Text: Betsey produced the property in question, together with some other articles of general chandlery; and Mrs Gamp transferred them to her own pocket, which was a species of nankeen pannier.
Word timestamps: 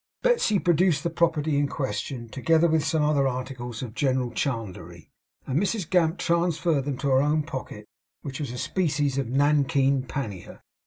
Betsey 0.23 0.57
produced 0.57 1.03
the 1.03 1.11
property 1.11 1.59
in 1.59 1.67
question, 1.67 2.27
together 2.27 2.67
with 2.67 2.83
some 2.83 3.03
other 3.03 3.27
articles 3.27 3.83
of 3.83 3.93
general 3.93 4.31
chandlery; 4.31 5.11
and 5.45 5.59
Mrs 5.61 5.87
Gamp 5.87 6.17
transferred 6.17 6.85
them 6.85 6.97
to 6.97 7.09
her 7.09 7.21
own 7.21 7.43
pocket, 7.43 7.85
which 8.23 8.39
was 8.39 8.49
a 8.51 8.57
species 8.57 9.19
of 9.19 9.27
nankeen 9.27 10.01
pannier. 10.01 10.63